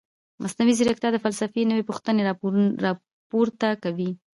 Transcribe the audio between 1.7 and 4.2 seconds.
نوې پوښتنې راپورته کوي.